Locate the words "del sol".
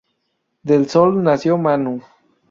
0.63-1.21